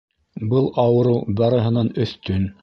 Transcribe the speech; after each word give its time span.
Был 0.53 0.69
ауырыу 0.85 1.21
барыһынан 1.43 1.93
өҫтөн. 2.07 2.51